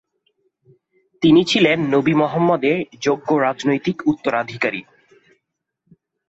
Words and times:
তিনি 1.21 1.41
ছিলেন 1.45 1.77
নবী 1.93 2.13
মুহাম্মাদের 2.13 2.77
যোগ্য 3.01 3.29
রাজনৈতিক 3.37 3.97
উত্তরাধিকারী। 4.05 4.81